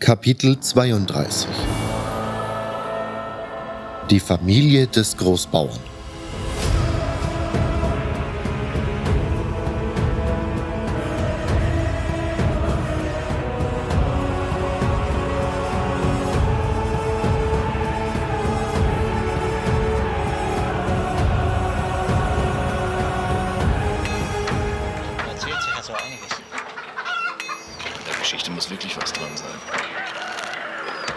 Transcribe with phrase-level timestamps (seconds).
[0.00, 1.48] Kapitel 32
[4.10, 5.93] Die Familie des Großbauern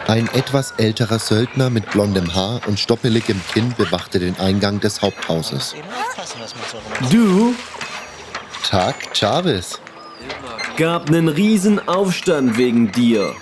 [0.07, 5.75] Ein etwas älterer Söldner mit blondem Haar und stoppeligem Kinn bewachte den Eingang des Haupthauses.
[7.11, 7.53] Du
[8.63, 9.79] Tag, Chavez.
[10.77, 13.33] gab nen riesen Aufstand wegen dir.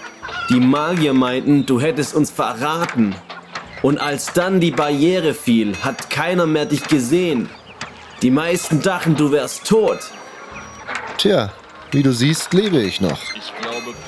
[0.50, 3.16] Die Magier meinten, du hättest uns verraten.
[3.82, 7.50] Und als dann die Barriere fiel, hat keiner mehr dich gesehen.
[8.24, 10.00] Die meisten dachten, du wärst tot.
[11.18, 11.52] Tja,
[11.92, 13.20] wie du siehst, lebe ich noch.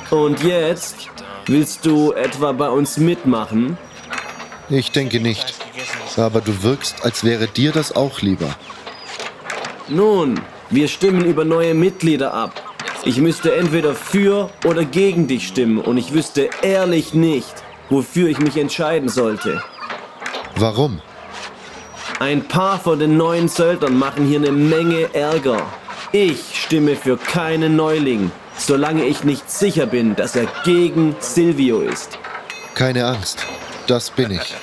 [0.10, 1.10] Und jetzt
[1.46, 3.78] willst du etwa bei uns mitmachen?
[4.70, 5.56] Ich denke nicht.
[6.18, 8.56] Aber du wirkst, als wäre dir das auch lieber.
[9.88, 12.62] Nun, wir stimmen über neue Mitglieder ab.
[13.06, 18.40] Ich müsste entweder für oder gegen dich stimmen und ich wüsste ehrlich nicht, wofür ich
[18.40, 19.64] mich entscheiden sollte.
[20.56, 21.02] Warum?
[22.20, 25.62] Ein paar von den neuen Söldnern machen hier eine Menge Ärger.
[26.12, 32.20] Ich stimme für keinen Neuling, solange ich nicht sicher bin, dass er gegen Silvio ist.
[32.76, 33.46] Keine Angst.
[33.88, 34.54] Das bin ich.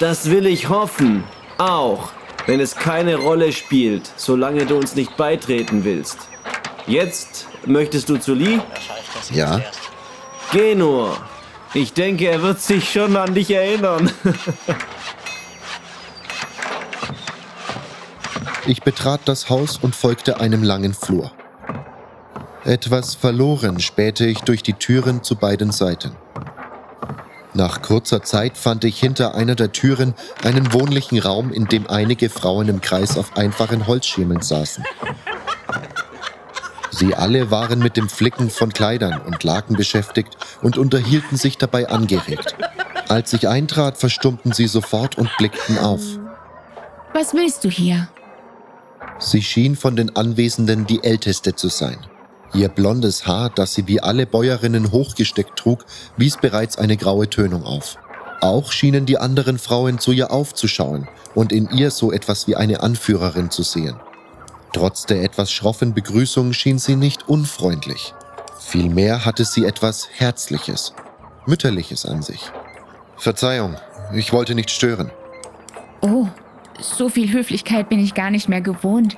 [0.00, 1.22] Das will ich hoffen.
[1.58, 2.08] Auch,
[2.46, 6.18] wenn es keine Rolle spielt, solange du uns nicht beitreten willst.
[6.88, 8.58] Jetzt möchtest du zu Lee?
[9.30, 9.60] Ja?
[10.50, 11.16] Geh nur.
[11.72, 14.10] Ich denke, er wird sich schon an dich erinnern.
[18.70, 21.32] Ich betrat das Haus und folgte einem langen Flur.
[22.62, 26.12] Etwas verloren spähte ich durch die Türen zu beiden Seiten.
[27.52, 32.30] Nach kurzer Zeit fand ich hinter einer der Türen einen wohnlichen Raum, in dem einige
[32.30, 34.84] Frauen im Kreis auf einfachen Holzschemeln saßen.
[36.92, 41.88] Sie alle waren mit dem Flicken von Kleidern und Laken beschäftigt und unterhielten sich dabei
[41.88, 42.54] angeregt.
[43.08, 46.02] Als ich eintrat, verstummten sie sofort und blickten auf.
[47.12, 48.08] Was willst du hier?
[49.20, 51.98] Sie schien von den Anwesenden die älteste zu sein.
[52.54, 55.84] Ihr blondes Haar, das sie wie alle Bäuerinnen hochgesteckt trug,
[56.16, 57.96] wies bereits eine graue Tönung auf.
[58.40, 62.82] Auch schienen die anderen Frauen zu ihr aufzuschauen und in ihr so etwas wie eine
[62.82, 64.00] Anführerin zu sehen.
[64.72, 68.14] Trotz der etwas schroffen Begrüßung schien sie nicht unfreundlich.
[68.58, 70.94] Vielmehr hatte sie etwas Herzliches,
[71.46, 72.40] Mütterliches an sich.
[73.16, 73.76] Verzeihung,
[74.14, 75.10] ich wollte nicht stören.
[76.00, 76.26] Oh,
[76.80, 79.16] so viel Höflichkeit bin ich gar nicht mehr gewohnt.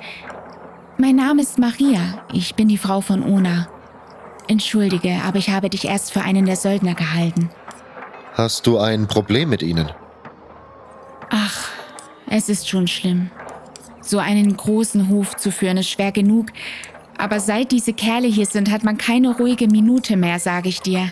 [0.99, 2.25] Mein Name ist Maria.
[2.33, 3.69] Ich bin die Frau von Ona.
[4.49, 7.51] Entschuldige, aber ich habe dich erst für einen der Söldner gehalten.
[8.35, 9.91] Hast du ein Problem mit ihnen?
[11.31, 11.69] Ach,
[12.29, 13.31] es ist schon schlimm.
[14.01, 16.47] So einen großen Hof zu führen ist schwer genug.
[17.19, 21.11] Aber seit diese Kerle hier sind, hat man keine ruhige Minute mehr, sage ich dir.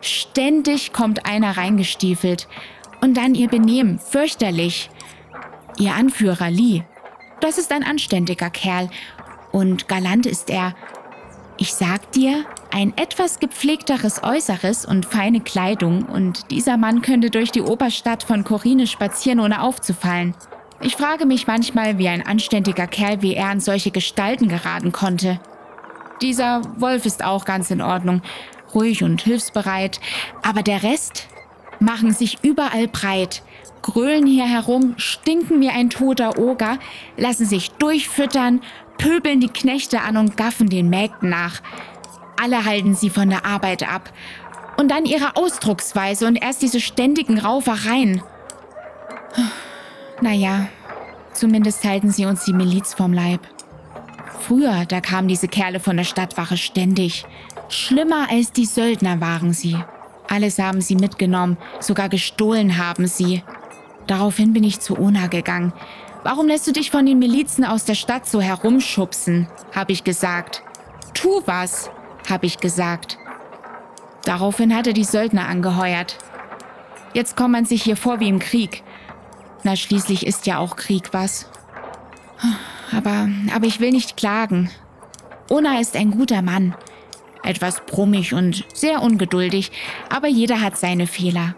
[0.00, 2.48] Ständig kommt einer reingestiefelt.
[3.00, 4.90] Und dann ihr Benehmen, fürchterlich.
[5.78, 6.84] Ihr Anführer Lee,
[7.40, 8.90] das ist ein anständiger Kerl.
[9.52, 10.74] Und galant ist er.
[11.56, 17.50] Ich sag dir, ein etwas gepflegteres Äußeres und feine Kleidung und dieser Mann könnte durch
[17.50, 20.34] die Oberstadt von Corine spazieren, ohne aufzufallen.
[20.80, 25.40] Ich frage mich manchmal, wie ein anständiger Kerl wie er an solche Gestalten geraten konnte.
[26.22, 28.22] Dieser Wolf ist auch ganz in Ordnung,
[28.74, 30.00] ruhig und hilfsbereit,
[30.42, 31.26] aber der Rest
[31.80, 33.42] machen sich überall breit,
[33.82, 36.78] grölen hier herum, stinken wie ein toter Oger,
[37.16, 38.60] lassen sich durchfüttern,
[38.98, 41.60] pöbeln die Knechte an und gaffen den Mägden nach.
[42.40, 44.12] Alle halten sie von der Arbeit ab.
[44.76, 48.22] Und dann ihre Ausdrucksweise und erst diese ständigen Raufereien.
[50.22, 50.68] Naja,
[51.32, 53.40] zumindest halten sie uns die Miliz vom Leib.
[54.40, 57.24] Früher, da kamen diese Kerle von der Stadtwache ständig.
[57.68, 59.76] Schlimmer als die Söldner waren sie.
[60.30, 63.42] Alles haben sie mitgenommen, sogar gestohlen haben sie.
[64.06, 65.72] Daraufhin bin ich zu Ona gegangen.
[66.22, 69.48] Warum lässt du dich von den Milizen aus der Stadt so herumschubsen?
[69.74, 70.62] habe ich gesagt.
[71.14, 71.90] Tu was,
[72.28, 73.18] habe ich gesagt.
[74.24, 76.16] Daraufhin hat er die Söldner angeheuert.
[77.12, 78.84] Jetzt kommt man sich hier vor wie im Krieg.
[79.64, 81.50] Na, schließlich ist ja auch Krieg, was?
[82.96, 84.70] Aber, aber ich will nicht klagen.
[85.48, 86.76] Ona ist ein guter Mann.
[87.42, 89.72] Etwas brummig und sehr ungeduldig,
[90.08, 91.54] aber jeder hat seine Fehler.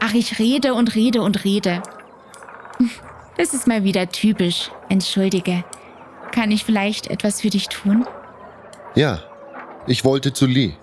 [0.00, 1.82] Ach, ich rede und rede und rede.
[3.36, 4.70] Das ist mal wieder typisch.
[4.90, 5.64] Entschuldige.
[6.30, 8.06] Kann ich vielleicht etwas für dich tun?
[8.94, 9.20] Ja,
[9.86, 10.74] ich wollte zu Lee.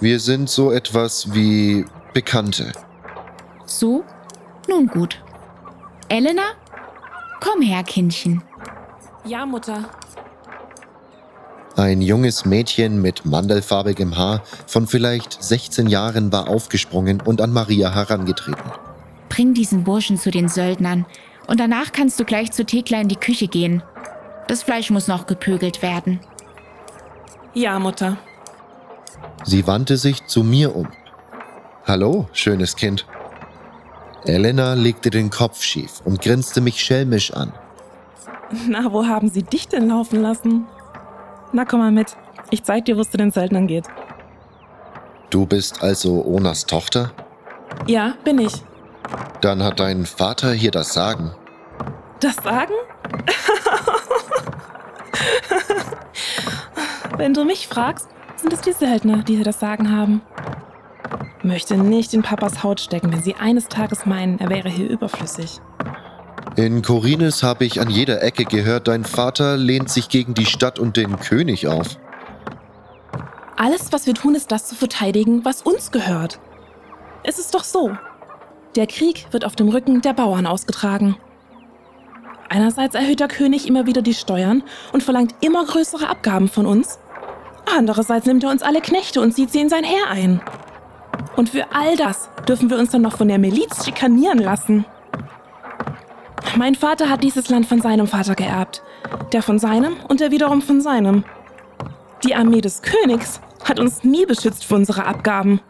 [0.00, 2.72] Wir sind so etwas wie Bekannte.
[3.66, 4.04] So?
[4.68, 5.22] Nun gut.
[6.08, 6.42] Elena?
[7.40, 8.42] Komm her, Kindchen.
[9.24, 9.84] Ja, Mutter.
[11.76, 17.94] Ein junges Mädchen mit mandelfarbigem Haar von vielleicht 16 Jahren war aufgesprungen und an Maria
[17.94, 18.72] herangetreten.
[19.28, 21.04] Bring diesen Burschen zu den Söldnern
[21.46, 23.82] und danach kannst du gleich zu Thekla in die Küche gehen.
[24.48, 26.20] Das Fleisch muss noch gepögelt werden.
[27.52, 28.16] Ja, Mutter.
[29.44, 30.88] Sie wandte sich zu mir um.
[31.84, 33.06] Hallo, schönes Kind.
[34.24, 37.52] Elena legte den Kopf schief und grinste mich schelmisch an.
[38.66, 40.66] Na, wo haben sie dich denn laufen lassen?
[41.56, 42.14] Na, komm mal mit.
[42.50, 43.86] Ich zeig dir, wo es zu den Söldnern geht.
[45.30, 47.12] Du bist also Onas Tochter?
[47.86, 48.52] Ja, bin ich.
[49.40, 51.34] Dann hat dein Vater hier das Sagen.
[52.20, 52.74] Das Sagen?
[57.16, 60.20] Wenn du mich fragst, sind es die Söldner, die hier das Sagen haben.
[61.42, 65.62] Möchte nicht in Papas Haut stecken, wenn sie eines Tages meinen, er wäre hier überflüssig.
[66.56, 70.78] In Korines habe ich an jeder Ecke gehört, dein Vater lehnt sich gegen die Stadt
[70.78, 71.98] und den König auf.
[73.56, 76.40] Alles, was wir tun, ist das zu verteidigen, was uns gehört.
[77.24, 77.90] Es ist doch so.
[78.74, 81.16] Der Krieg wird auf dem Rücken der Bauern ausgetragen.
[82.48, 84.62] Einerseits erhöht der König immer wieder die Steuern
[84.92, 86.98] und verlangt immer größere Abgaben von uns.
[87.76, 90.40] Andererseits nimmt er uns alle Knechte und zieht sie in sein Heer ein.
[91.36, 94.86] Und für all das dürfen wir uns dann noch von der Miliz schikanieren lassen.
[96.56, 98.82] Mein Vater hat dieses Land von seinem Vater geerbt,
[99.32, 101.24] der von seinem und der wiederum von seinem.
[102.24, 105.60] Die Armee des Königs hat uns nie beschützt für unsere Abgaben.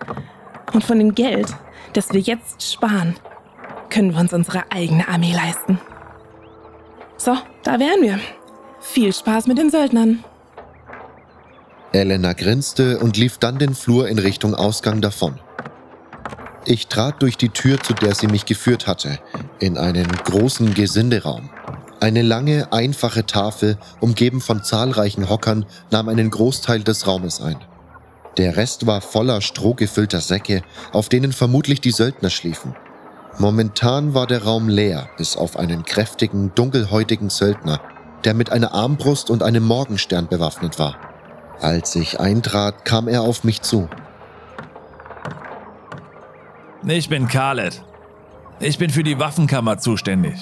[0.73, 1.49] Und von dem Geld,
[1.93, 3.17] das wir jetzt sparen,
[3.91, 5.81] können wir uns unsere eigene Armee leisten.
[7.17, 8.21] So, da wären wir.
[8.81, 10.23] Viel Spaß mit den Söldnern.
[11.93, 15.41] Elena grinste und lief dann den Flur in Richtung Ausgang davon.
[16.69, 19.21] Ich trat durch die Tür, zu der sie mich geführt hatte,
[19.61, 21.49] in einen großen Gesinderaum.
[22.01, 27.57] Eine lange, einfache Tafel, umgeben von zahlreichen Hockern, nahm einen Großteil des Raumes ein.
[28.37, 32.75] Der Rest war voller strohgefüllter Säcke, auf denen vermutlich die Söldner schliefen.
[33.39, 37.81] Momentan war der Raum leer, bis auf einen kräftigen, dunkelhäutigen Söldner,
[38.25, 40.97] der mit einer Armbrust und einem Morgenstern bewaffnet war.
[41.61, 43.89] Als ich eintrat, kam er auf mich zu.
[46.89, 47.83] Ich bin Khaled.
[48.61, 50.37] Ich bin für die Waffenkammer zuständig.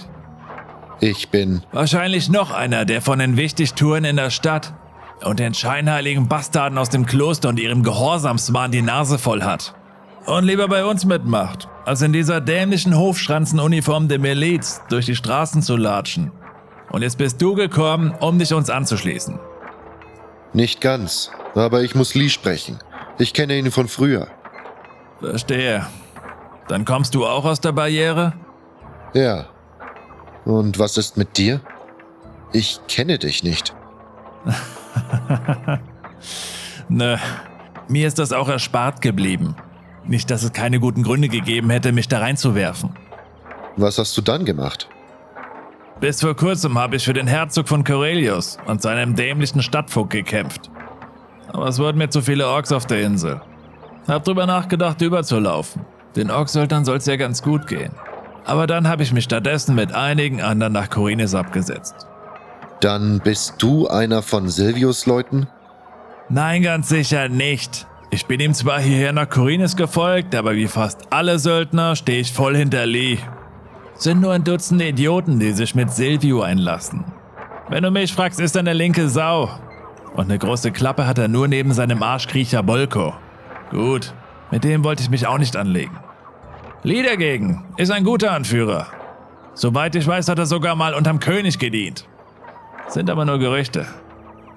[1.01, 1.63] Ich bin.
[1.73, 4.75] Wahrscheinlich noch einer, der von den Wichtigtouren in der Stadt
[5.23, 9.75] und den scheinheiligen Bastarden aus dem Kloster und ihrem Gehorsamswahn die Nase voll hat.
[10.27, 15.63] Und lieber bei uns mitmacht, als in dieser dämlichen Hofschranzenuniform der Miliz durch die Straßen
[15.63, 16.31] zu latschen.
[16.91, 19.39] Und jetzt bist du gekommen, um dich uns anzuschließen.
[20.53, 22.79] Nicht ganz, aber ich muss Lee sprechen.
[23.19, 24.29] Ich kenne ihn von früher.
[25.21, 25.87] Verstehe.
[26.69, 28.33] Dann kommst du auch aus der Barriere?
[29.13, 29.47] Ja.
[30.45, 31.61] Und was ist mit dir?
[32.53, 33.75] Ich kenne dich nicht.
[36.89, 37.17] Nö,
[37.89, 39.57] mir ist das auch erspart geblieben.
[40.07, 42.91] Nicht, dass es keine guten Gründe gegeben hätte, mich da reinzuwerfen.
[43.77, 44.89] Was hast du dann gemacht?
[46.01, 50.71] Bis vor kurzem habe ich für den Herzog von Corelius und seinem dämlichen Stadtvogt gekämpft.
[51.49, 53.41] Aber es wurden mir zu viele Orks auf der Insel.
[54.07, 55.83] Hab drüber nachgedacht, überzulaufen.
[56.17, 57.93] Den Orksöldnern soll es ja ganz gut gehen.
[58.45, 62.07] Aber dann habe ich mich stattdessen mit einigen anderen nach Korinis abgesetzt.
[62.81, 65.47] Dann bist du einer von Silvius Leuten?
[66.29, 67.87] Nein, ganz sicher nicht.
[68.11, 72.33] Ich bin ihm zwar hierher nach Korinis gefolgt, aber wie fast alle Söldner stehe ich
[72.33, 73.19] voll hinter Lee.
[73.95, 77.05] Sind nur ein Dutzend Idioten, die sich mit Silvio einlassen.
[77.69, 79.49] Wenn du mich fragst, ist er eine linke Sau.
[80.15, 83.15] Und eine große Klappe hat er nur neben seinem Arschkriecher Bolko.
[83.71, 84.15] Gut,
[84.51, 85.99] mit dem wollte ich mich auch nicht anlegen.
[86.87, 88.89] Lee dagegen ist ein guter Anführer.
[89.55, 92.07] Soweit ich weiß, hat er sogar mal unterm König gedient.
[92.89, 93.87] Sind aber nur Gerüchte.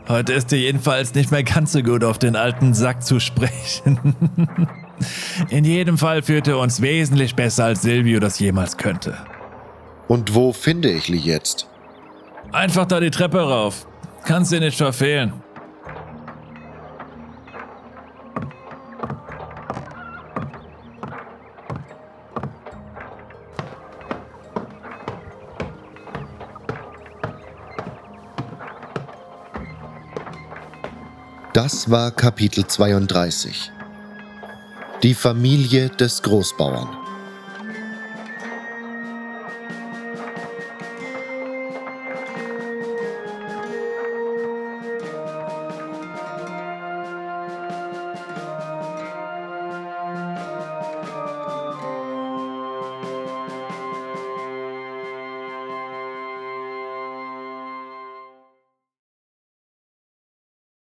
[0.10, 4.14] Heute ist er jedenfalls nicht mehr ganz so gut auf den alten Sack zu sprechen.
[5.50, 9.18] In jedem Fall führt er uns wesentlich besser als Silvio das jemals könnte.
[10.10, 11.70] Und wo finde ich Lee jetzt?
[12.52, 13.88] Einfach da die Treppe rauf.
[14.26, 15.32] Kannst dir nicht verfehlen.
[31.58, 33.72] Das war Kapitel 32.
[35.02, 37.07] Die Familie des Großbauern.